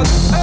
[0.00, 0.39] out.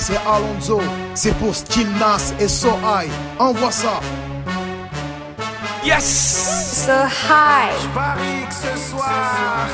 [0.00, 0.80] C'est Alonso.
[1.14, 3.10] C'est pour Still Nas et So High.
[3.38, 4.00] Envoie ça.
[5.84, 7.72] Yes So high.
[7.82, 9.66] Je parie que ce soir,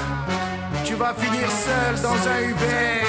[0.84, 3.02] tu vas finir seul dans un Uber.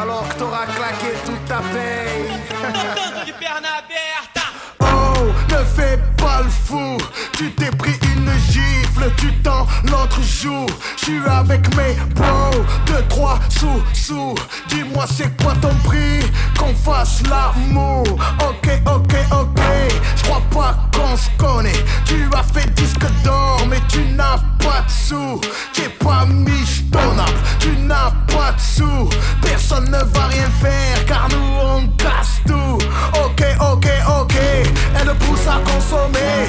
[0.00, 2.26] Alors que t'auras claqué toute ta paye.
[5.76, 6.96] Fais pas le fou.
[7.32, 10.66] Tu t'es pris une gifle, tu t'en l'autre joue.
[10.96, 14.34] Je suis avec mes bros, deux, trois sous, sous.
[14.70, 16.20] Dis-moi c'est quoi ton prix,
[16.58, 18.04] qu'on fasse l'amour.
[18.40, 19.60] Ok, ok, ok.
[20.16, 21.84] Je crois pas qu'on se connaît.
[22.06, 25.40] Tu as fait disque d'or, mais tu n'as pas de sous.
[25.74, 29.10] T'es pas michetonnable, tu n'as pas de sous.
[29.42, 32.78] Personne ne va rien faire, car nous on casse tout.
[33.22, 33.88] Ok, ok,
[34.20, 34.35] ok.
[35.00, 36.46] Elle pousse à consommer,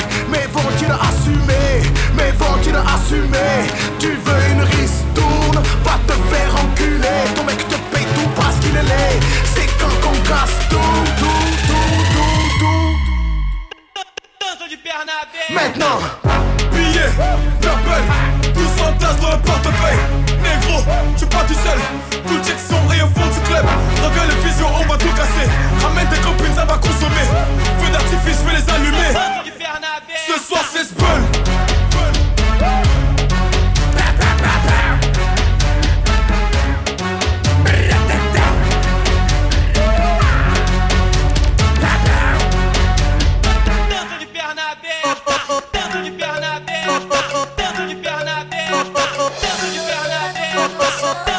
[51.00, 51.37] Oh.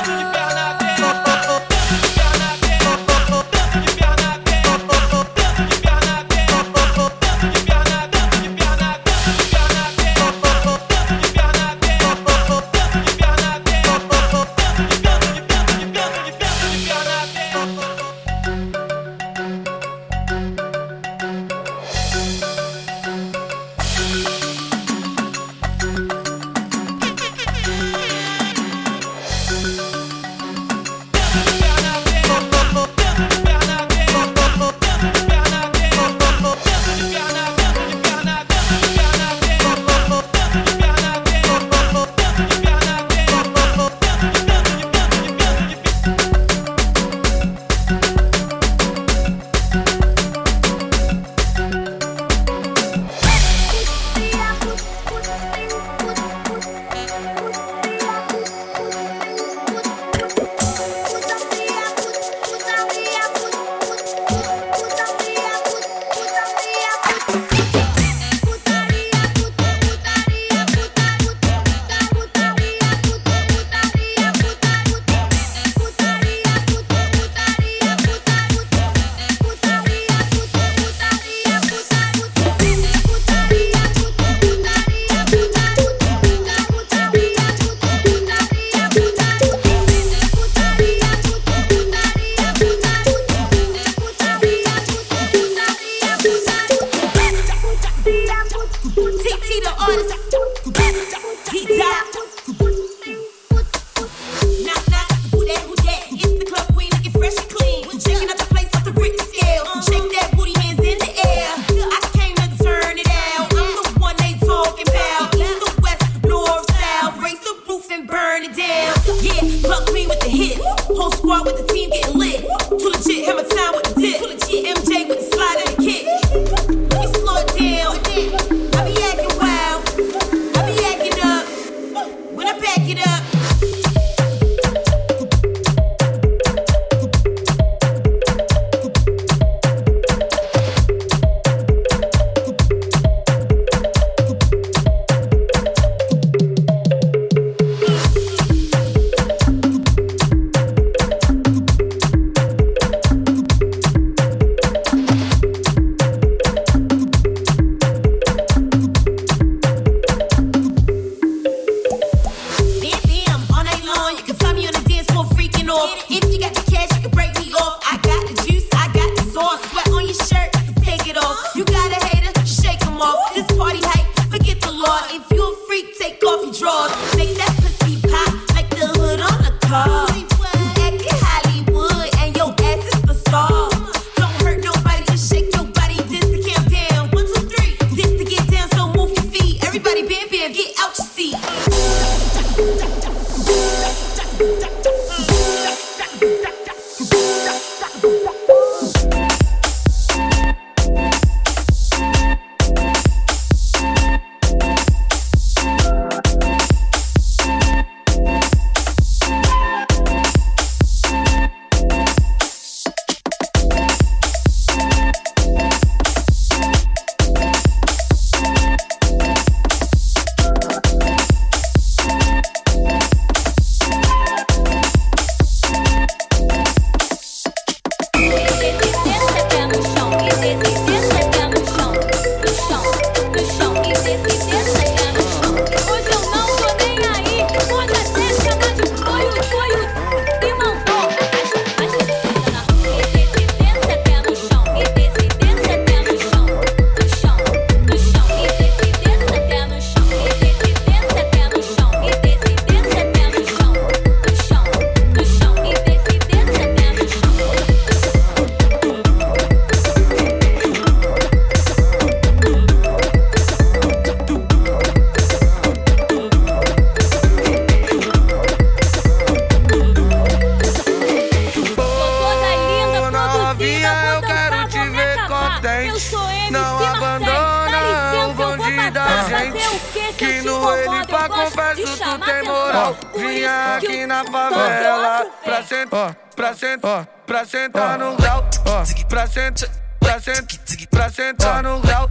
[290.90, 292.10] pra sentar no grau,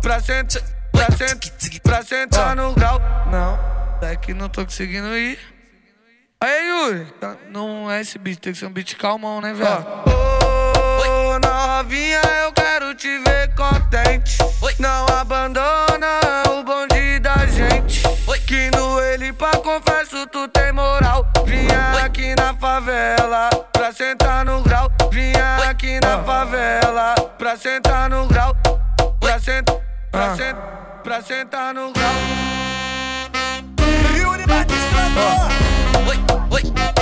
[0.00, 3.00] pra sentar, pra sentar, pra sentar no grau.
[3.30, 3.54] Não,
[3.98, 5.38] é daqui não tô conseguindo ir.
[6.40, 9.68] Aí, Yuri, tá, não é esse beat, tem que ser um beat calmão, né, velho?
[9.68, 14.38] Ô, oh, novinha, eu quero te ver contente.
[14.78, 16.20] Não abandona
[16.50, 18.02] o bonde da gente.
[18.46, 21.26] Que no ele pra confesso, tu tem moral.
[21.44, 26.24] Vinha aqui na favela pra sentar no grau novinha aqui na ah.
[26.24, 28.54] favela pra sentar no grau,
[29.18, 29.76] pra sentar,
[30.10, 30.36] pra ah.
[30.36, 32.14] sentar, pra sentar no grau.
[34.14, 34.96] Yuri Batista.
[35.16, 35.48] Ah.
[36.08, 36.16] Oi,
[36.50, 36.95] oi.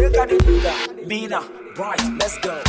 [0.00, 1.42] Look the Mina,
[1.74, 2.62] bright, let's go.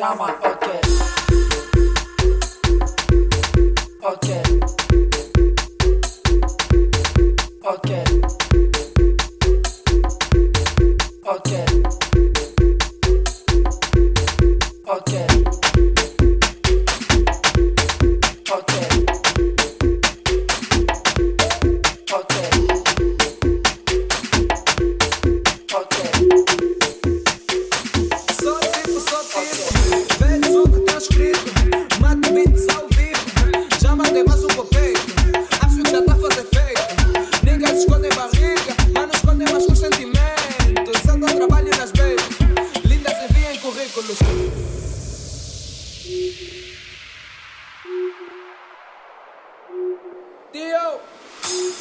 [0.00, 0.29] sama.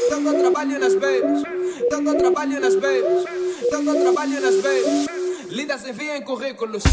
[0.10, 1.44] Tanto trabalho nas babies,
[1.90, 3.24] tanto trabalho nas babies,
[3.70, 5.08] tanto trabalho nas babies.
[5.50, 6.84] lindas enviem currículos.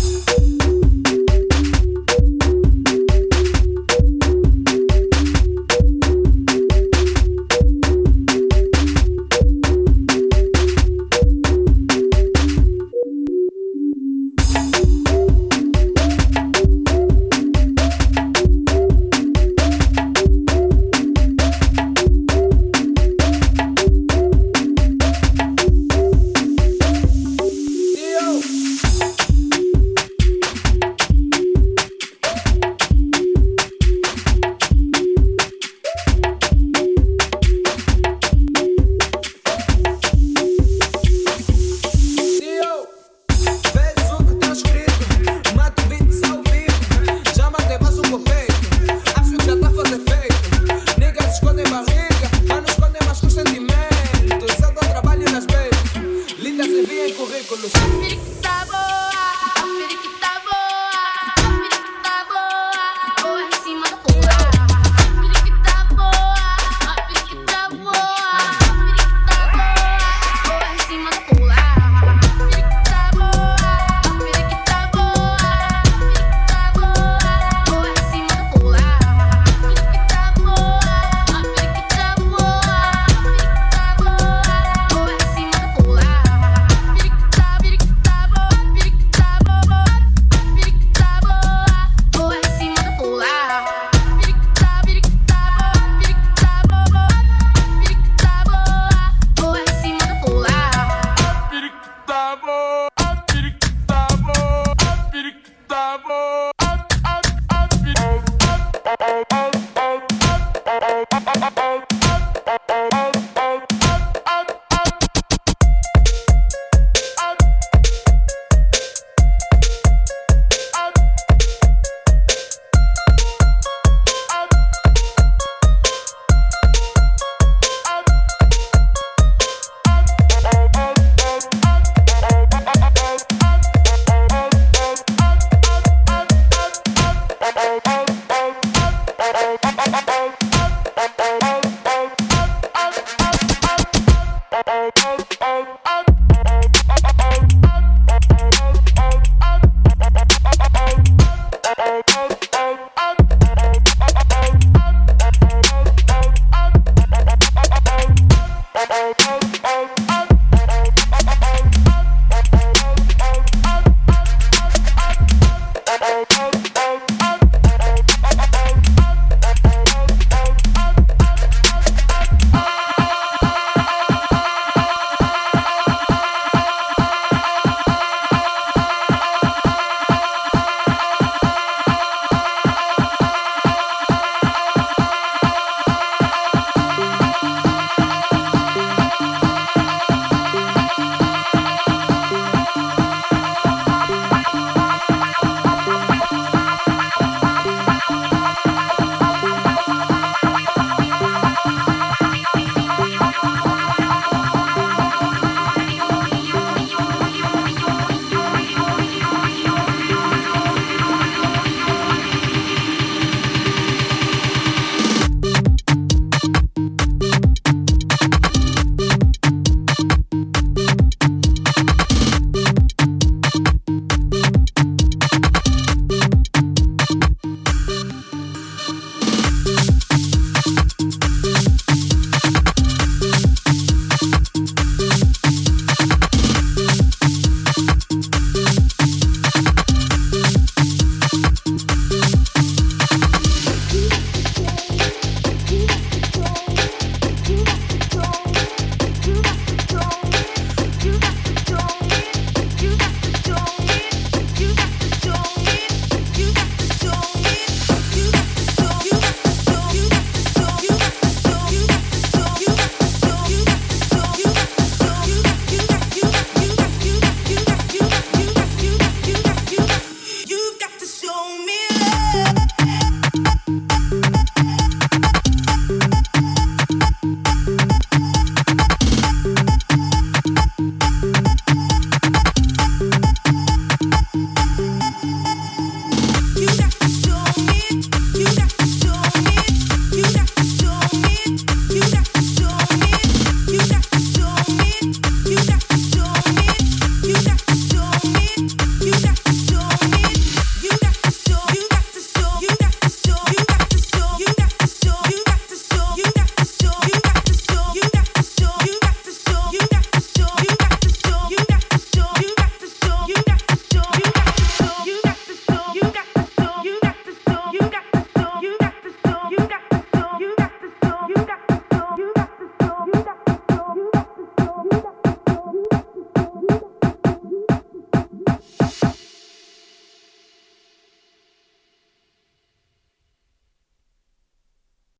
[139.68, 140.45] Thank.